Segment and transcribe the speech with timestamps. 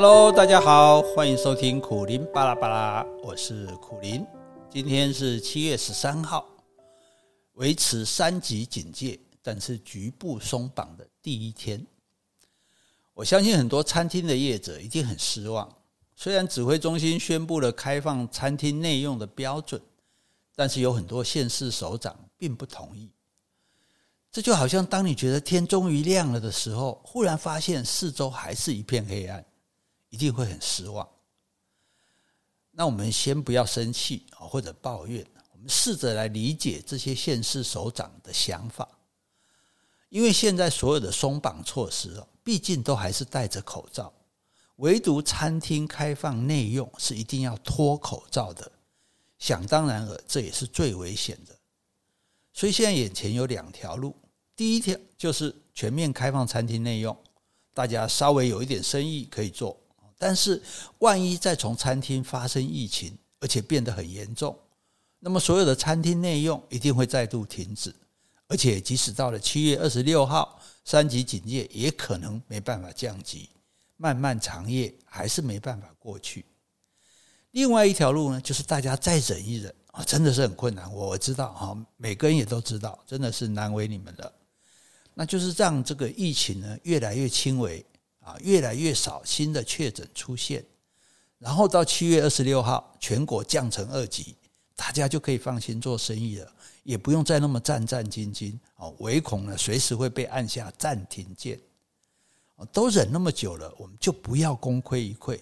[0.00, 4.24] Hello，大家好，欢迎收听苦林巴拉巴拉，我是苦林。
[4.70, 6.46] 今天是七月十三号，
[7.54, 11.84] 维持三级警戒，但是局部松绑的第一天。
[13.12, 15.68] 我相信很多餐厅的业者一定很失望。
[16.14, 19.82] 虽然指挥中心宣布了开放餐厅内用的标准，
[20.54, 23.10] 但是有很多县市首长并不同意。
[24.30, 29.44] 这就好像当你觉得天终于亮了的时候，忽然发现四周还是一片黑暗。
[30.10, 31.08] 一定会很失望。
[32.70, 38.88] 那我们先不要生气啊，或者抱怨，我们试着来理解这些县市首长的想法。
[40.08, 44.12] 因为现在所有的松绑措施啊，毕竟都还是戴着口罩，
[44.76, 48.70] 唯独餐厅开放内用是一定要脱口罩的。
[49.38, 51.54] 想当然尔，这也是最危险的。
[52.52, 54.16] 所以现在眼前有两条路，
[54.56, 57.16] 第一条就是全面开放餐厅内用，
[57.74, 59.78] 大家稍微有一点生意可以做。
[60.18, 60.60] 但是，
[60.98, 64.58] 万一再从餐厅发生疫情，而且变得很严重，
[65.20, 67.94] 那么所有的餐厅内用一定会再度停止，
[68.48, 73.48] 而且即使到了七月二十六号，三级警戒也可能没办法降级，
[73.96, 76.44] 漫漫长夜还是没办法过去。
[77.52, 84.32] 另外一条路呢，就是大家再忍一忍啊，真的是很困难，我知道哈，每个人也都知道，真的是难为你们了。
[85.14, 87.84] 那就是让这个疫情呢越来越轻微。
[88.28, 90.62] 啊，越来越少新的确诊出现，
[91.38, 94.36] 然后到七月二十六号，全国降成二级，
[94.76, 101.58] 大家就可以放心做生意了，也不用再那么战战兢兢哦，唯恐呢随时会被按下暂停键。
[102.70, 105.40] 都忍那么久了，我们就不要功亏一篑，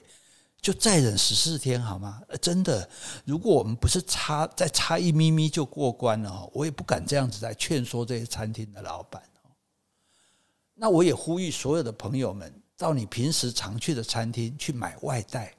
[0.61, 2.23] 就再忍十四天好吗？
[2.41, 2.89] 真的，
[3.25, 9.20] 如果我们不是差再差一咪咪就过关了，我也不敢这样子来劝说这些餐厅的老板。
[10.75, 12.62] 那我也呼吁所有的朋友们。
[12.77, 15.55] 到你平时常去的餐厅去买外带，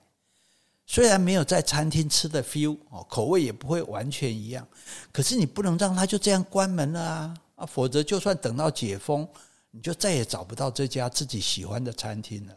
[0.85, 4.67] 虽然没有在餐厅吃的 feel 哦，口味也不会完全一样，
[5.11, 7.37] 可是你不能让他就这样关门了啊！
[7.55, 9.27] 啊，否则就算等到解封，
[9.71, 12.55] 你就再也找不到这家自己喜欢的餐厅了。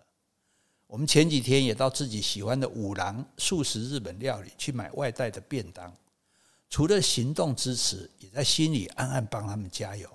[0.87, 5.91] 我们前几天也到自己喜欢的五郎素食日本料理去买外带的便当，
[6.69, 10.07] 除了行动支持，也在心里暗暗帮他们加油。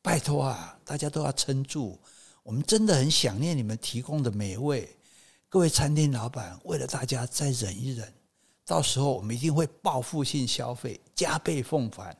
[0.00, 1.98] 拜托啊，大家都要撑住。
[2.46, 4.96] 我们真的很想念你们提供的美味，
[5.48, 8.14] 各位餐厅老板，为了大家再忍一忍，
[8.64, 12.16] 到时候我们一定会报复性消费，加倍奉还，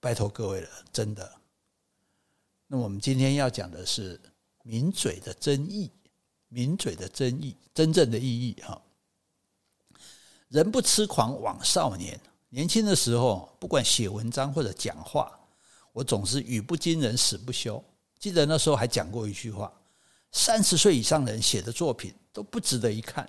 [0.00, 1.32] 拜托各位了，真的。
[2.66, 4.20] 那我们今天要讲的是
[4.64, 5.88] 名嘴的争议，
[6.48, 8.82] 名嘴的争议，真正的意义哈。
[10.48, 15.30] 人不痴狂枉少年，年轻的时候，不管写文章或者讲话，
[15.92, 17.80] 我总是语不惊人死不休。
[18.18, 19.72] 记得那时候还讲过一句话：
[20.32, 23.28] 三十岁以上的人写的作品都不值得一看。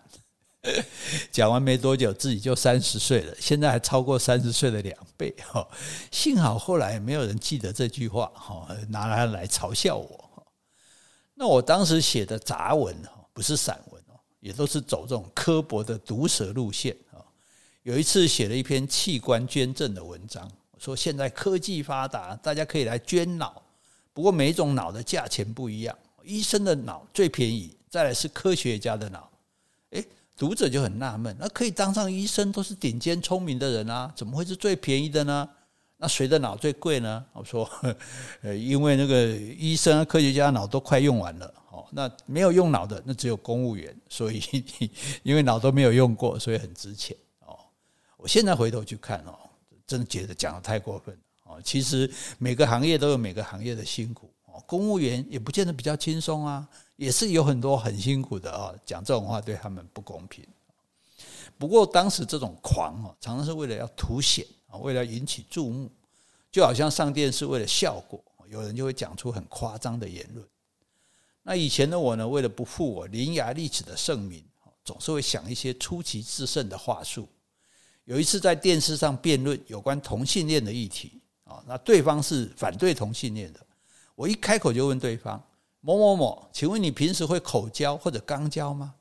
[1.31, 5.31] 讲完没多久，自己就三十岁了，现在还超过三十岁的两倍。
[5.47, 5.67] 哈，
[6.11, 10.47] 幸好后来没有人记得这句话，哈，拿它来嘲笑我。
[11.35, 16.95] 那我当时写的杂文，哈，不是散文哦，也都是走这种刻薄的毒舌路线。
[17.83, 23.61] 有一次写了一篇器官捐赠的文章，我说现在科技发达，大家可以来捐脑。
[24.15, 25.93] 不过每种脑的价钱不一样，
[26.23, 29.29] 医生的脑最便宜，再来是科学家的脑。
[29.89, 30.05] 诶，
[30.37, 35.49] 读者就很纳闷，那可以当上医生都是顶尖聪明的人啊，怎么会是最便宜的呢？
[35.97, 37.25] 那谁的脑最贵呢？
[37.33, 37.69] 我说，
[38.41, 44.41] 呃，因为那个医生、科学家脑都快用完了，哦，那没有用脑的那只有公务员，所以
[45.23, 47.15] 因为脑都没有用过，所以很值钱
[47.45, 47.59] 哦。
[48.15, 49.37] 我现在回头去看哦，
[49.85, 51.17] 真的觉得讲的太过分。
[51.63, 58.73] 其实每个行业都有每个行业的辛苦哦，公务员也不见得比较轻松啊，也是有很多很辛苦的啊。
[58.85, 60.45] 讲这种话对他们不公平。
[61.57, 65.89] 不过当时这种狂哦，常常是为了要凸显啊，为了引起注目，
[66.51, 70.45] 就好像上电视为了效果，有人就会讲出很夸张的言论。
[71.43, 74.43] 那以前的我呢，为了不负我伶牙俐齿的盛名，
[74.83, 77.29] 总是会想一些出奇制胜的话术。
[78.05, 81.21] 有一次在电视上辩论有关同性恋的议题。
[81.45, 83.59] 啊，那对方是反对同性恋的，
[84.13, 85.41] 我一开口就问对方
[85.79, 88.93] 某某某，请问你平时会口交或者肛交吗？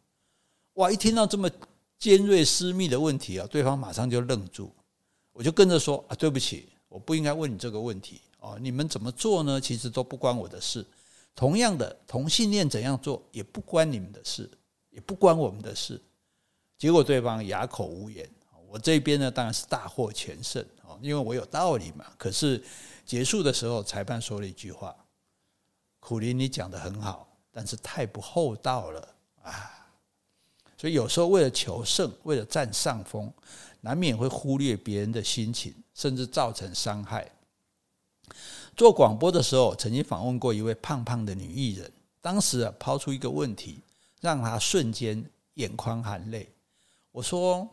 [0.75, 1.51] 哇，一听到这么
[1.99, 4.71] 尖锐私密的问题啊，对方马上就愣住，
[5.33, 9.61] 我就跟着说啊，对不起，我不应该问你这个问题哦，你们怎么做呢？
[9.61, 10.87] 其实都不关我的事。
[11.35, 14.51] 同样的，同性恋怎样做也不关你们的事，
[14.91, 16.01] 也不关我们的事。
[16.77, 18.29] 结果对方哑口无言。
[18.75, 22.05] 我这边呢，当然是大获全胜哦，因为我有道理嘛。
[22.19, 22.61] 可是
[23.07, 24.93] 结束的时候，裁判说了一句话
[26.01, 29.71] ：“苦苓，你讲得很好，但是太不厚道了啊！”
[30.77, 33.33] 所以有时候为了求胜，为了占上风，
[33.81, 37.31] 难免会忽略别人的心情，甚至造成伤害。
[38.77, 43.79] 做广播的时候，曾经访问过一位胖胖的女艺人，当时啊抛出一个问题，
[44.21, 45.25] 让她瞬间
[45.55, 46.53] 眼眶含泪。
[47.13, 47.69] 我说：“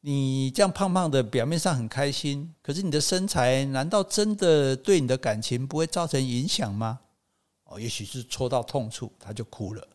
[0.00, 6.98] 你这样胖胖的，表面上很开心，可是你的身材难道真的对你的感情不会造成影响吗？”
[7.64, 9.86] 哦，也许是戳到痛处，他就哭了。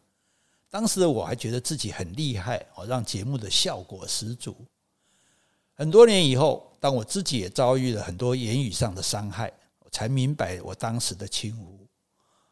[0.70, 4.56] 当时的我还觉得自己很厉害哦，让节目的效果十足。
[5.74, 11.80] 很多年以后，当我自己也遭遇了很多言语上的伤害，我才明白我当时的轻忽。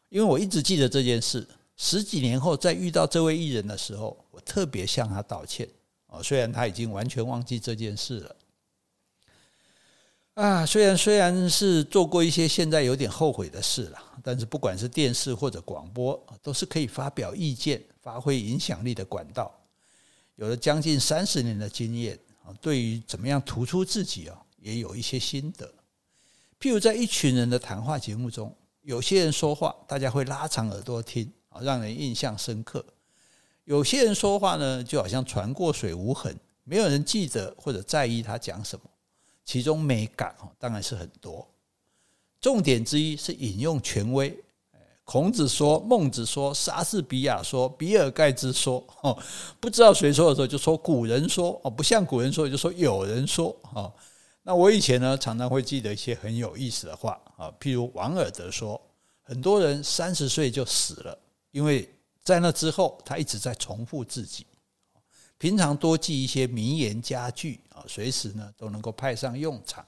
[0.08, 1.46] 因为我一直记得这件事，
[1.76, 5.68] 十几年后再遇到这位艺人的时候，我特别向他道歉
[6.14, 6.22] 哦。
[6.22, 8.36] 虽然他已经完全忘记这件事了。
[10.34, 19.54] 啊，虽然虽然是做过一些现在有点后悔的事了，但是不管是电视或者广播，都是可以发表意见、发挥影响力的管道。
[20.34, 25.72] 有了将近三十年的经验啊，对于怎么样突出自己啊，也有一些心得。
[26.58, 28.52] 譬如在一群人的谈话节目中，
[28.82, 32.84] 有些人说话，大家会拉长耳朵听啊，让人印象深刻；
[33.64, 38.84] 有些人说话呢，就好像船过水无痕，没有人记得或者在意他讲什么。
[39.44, 41.46] 其中美感哦当然是很多，
[42.40, 44.38] 重点之一是引用权威。
[45.04, 48.82] 孔子说，孟子说，莎士比亚说，比尔盖茨说，
[49.60, 53.92] 不知道谁说的时候就说古人说，哦，不像古人说就说有人说，哦，
[54.42, 58.80] 那我以前呢常常会记得一些很有意思的话啊，譬如王尔德说，
[59.22, 61.18] 很多人三十岁就死了，
[61.50, 61.86] 因为
[62.24, 64.46] 在那之后他一直在重复自己。
[65.36, 69.84] 平常多记一些名言佳句啊，随时呢都能够派上用场。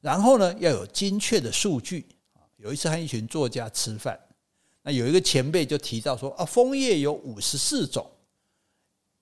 [0.00, 2.06] 然后呢，要有精确的数据。
[2.56, 4.18] 有一次和一群作家吃饭，
[4.82, 8.04] 那有一个前辈就提到说啊，枫叶有五十四种。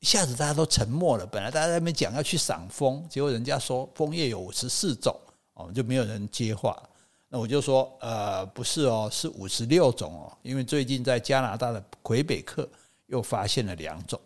[0.00, 1.26] 一下子大家都沉默了。
[1.26, 5.14] 本来大家在那边讲要去赏枫，结果人家说枫叶有五十四种，
[5.54, 6.82] 哦，就没有人接话。
[7.32, 12.68] 那我就说，呃，不是哦，是五十六种哦，因为最近在加拿大的魁北克
[13.06, 14.20] 又发现了两种。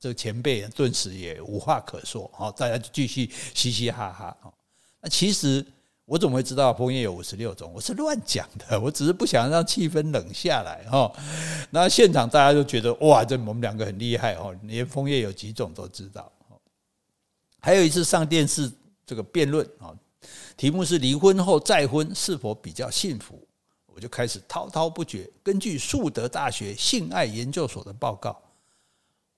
[0.00, 4.52] 这个前辈顿时也无话可说，好，大家就继续嘻嘻哈哈。
[5.00, 5.64] 那其实
[6.06, 7.70] 我怎么会知道枫叶有五十六种？
[7.72, 11.12] 我是乱讲的，我只是不想让气氛冷下来哈。
[11.70, 16.32] 那现场大家就觉得哇，这我们两个很厉害哦，连枫叶有几种都知道。
[17.60, 18.72] 还有一次上电视
[19.06, 19.94] 这个辩论啊，
[20.56, 23.46] 题目是离婚后再婚是否比较幸福？
[23.94, 28.40] 我就开始滔滔不绝，根据树德大学性爱研究所的报告。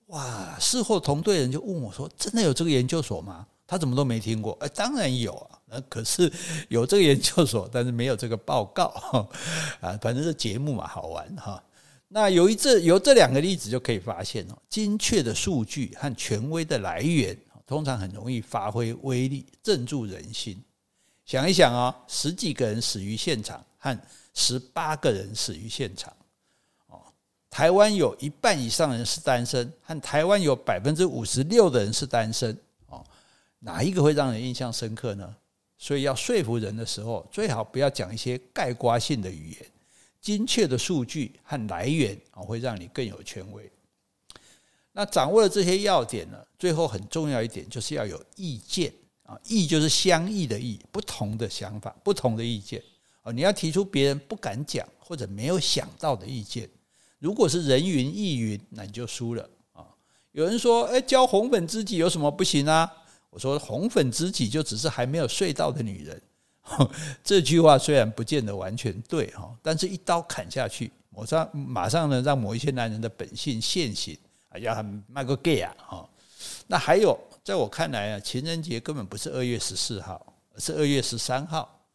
[0.07, 0.55] 哇！
[0.59, 4.55] 事后同队人就问我说：“真的有这个研究所吗？”他怎么都没听过。
[4.61, 6.31] 哎，当然有啊，那可是
[6.69, 8.85] 有这个研究所，但是没有这个报告
[9.81, 9.97] 啊。
[10.01, 11.61] 反正是节目嘛，好玩哈。
[12.07, 17.35] 那有一这有这两个例子就可以发现哦，精确的数据和权威的来源，
[17.65, 20.63] 通常很容易发挥威力，镇住人心。
[21.25, 23.99] 想一想啊，十几个人死于现场，和
[24.33, 26.13] 十八个人死于现场。
[26.87, 27.01] 哦
[27.49, 32.55] 台湾有一半以上人是单身，和台湾有百分之五十六的人是单身，
[32.87, 33.03] 哦，
[33.59, 35.35] 哪一个会让人印象深刻呢？
[35.77, 39.71] 所以要说服人的时候，最好不要讲一些概括性的语言，
[40.21, 43.71] 精确的数据和来源啊，会让你更有权威。
[44.91, 48.93] 那掌握了这些要点呢，最后很重要一点就是要有意见
[49.25, 52.81] 啊，异就是相异的异，不同的想法，不同的意见
[53.23, 56.69] 啊，你要提出别人不敢讲或者没有想到的意见。
[57.17, 59.87] 如果是人云亦云，那你就输了啊！
[60.31, 62.91] 有人说：“诶，交红粉知己有什么不行啊？”
[63.31, 66.21] 我说：“红粉知己就只是还没有睡到的女人。”
[67.23, 74.17] 这句话虽然不见得完全对哈，但是一刀砍下去，马上马上呢，让某一些男人的本性现形
[74.49, 75.75] 啊，要他们卖个 gay 啊！
[75.77, 76.09] 哈，
[76.67, 81.85] 那还有，在我看来啊，情人节根本不是二月十四号，而是二月十三号，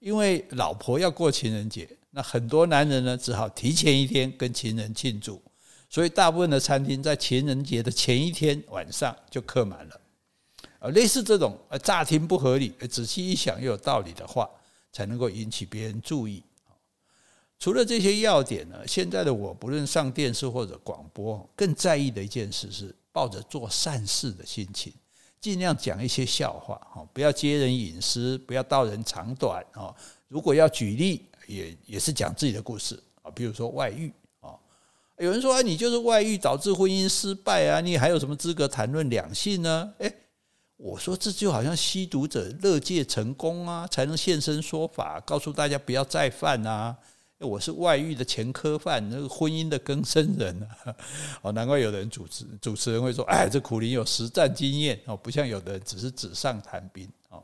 [0.00, 1.88] 因为老婆要过情人节。
[2.10, 5.40] 那很多男人呢，只好提前一天跟情人庆祝，
[5.88, 9.98] 所以大部分的餐厅在情人节的前一天晚上就客满了。
[10.78, 14.46] 而类似这种呃乍听不合理，仔细一想又有道理的话，
[14.92, 16.42] 才能够引起别人注意。
[17.58, 24.92] 除了这些要点呢，现在的我不论上电视或者广播，更在意的一件事是抱着做善事的心情，
[25.40, 29.94] 尽量讲一些笑话，哈，不要揭人隐私，不要道人长短，啊，
[30.28, 31.24] 如果要举例。
[31.48, 34.52] 也也是讲自己的故事啊，比如说外遇啊，
[35.16, 39.94] 有人说，你就是外遇导致婚姻失败啊，你还有什么资格谈论两性呢？
[39.96, 40.14] 诶，
[40.76, 46.94] 我说这就好像吸毒者乐戒成功啊，才能现身说法，告诉大家不要再犯啊。
[47.46, 50.96] 我是外遇的前科犯，那个婚姻的更生人啊！
[51.42, 57.40] 哦，难怪有的人主持主持人会说：“哎，这苦苓有实战经验哦，不像有的人只是纸上谈兵哦。”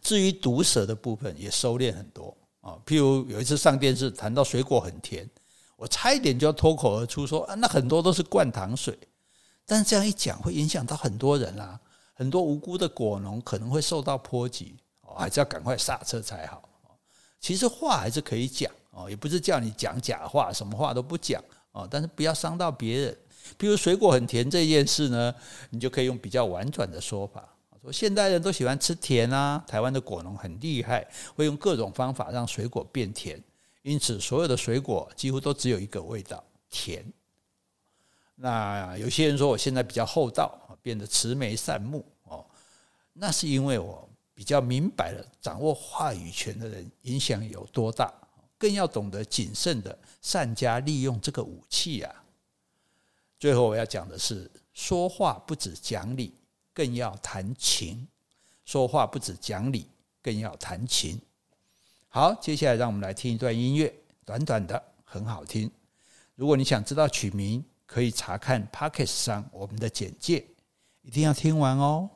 [0.00, 2.78] 至于毒舌的部分，也收敛很多啊。
[2.86, 5.28] 譬如有一次上电视谈到水果很甜，
[5.76, 8.98] 我差一点就要脱口而出说：“啊，那很多都是灌糖水。”
[9.66, 11.78] 但是这样一讲，会影响到很多人啊，
[12.14, 16.66] 很多无辜的果农可能会受到波及哦，还是要赶快刹车才好。
[17.46, 21.86] 其实话还是可以讲哦，也不是叫你讲假话，什么话都不讲哦。
[21.88, 23.16] 但是不要伤到别人。
[23.56, 25.32] 比如水果很甜这件事呢，
[25.70, 27.48] 你就可以用比较婉转的说法，
[27.80, 29.64] 说现代人都喜欢吃甜啊。
[29.64, 33.40] 台湾的果农很厉害，会用各种方法让水果变甜，
[33.82, 37.04] 因此所有的水果几乎都只有一个味道——甜。
[38.34, 42.44] 那有些人说我现在比较厚道，变得慈眉善目哦，
[43.12, 44.02] 那是因为我。
[44.36, 48.12] 比较明白了，掌握话语权的人影响有多大，
[48.58, 52.14] 更要懂得谨慎的善加利用这个武器啊。
[53.38, 56.34] 最后我要讲的是，说话不止讲理，
[56.74, 58.06] 更要谈情。
[58.66, 59.88] 说话不止讲理，
[60.20, 61.18] 更要谈情。
[62.08, 63.90] 好，接下来让我们来听一段音乐，
[64.26, 65.70] 短短的，很好听。
[66.34, 70.46] 如果你想知道曲名，可以查看 Podcast 上我们的简介，
[71.00, 72.10] 一定要听完哦。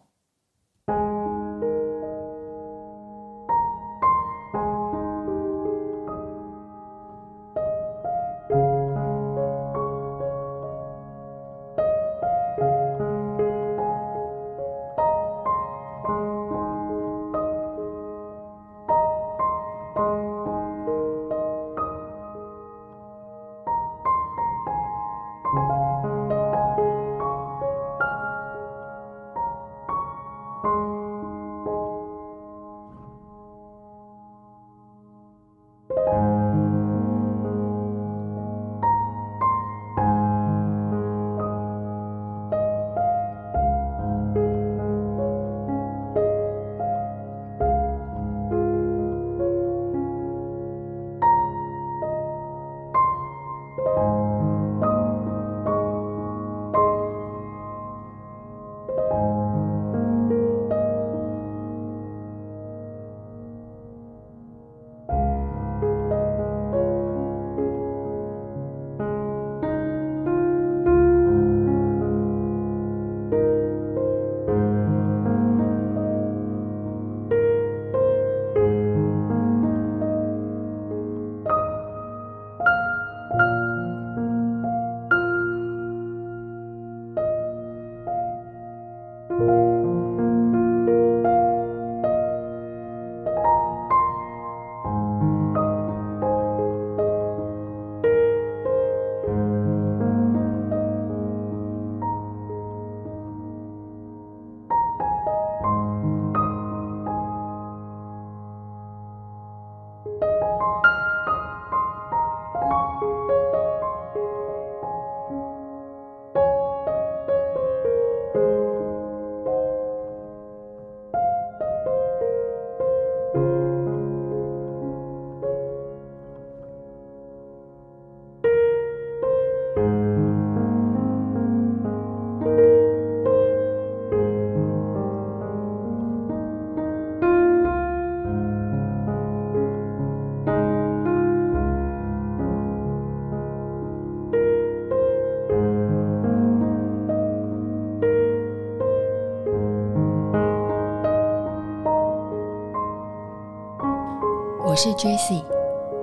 [154.83, 155.45] 是 Jessie，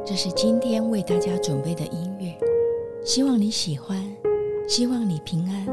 [0.06, 2.32] 这是今天为大家准备的音乐，
[3.04, 3.98] 希望你喜欢，
[4.70, 5.66] 希望你平安，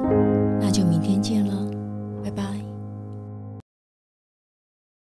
[0.59, 1.71] 那就明天见了，
[2.25, 2.63] 拜拜。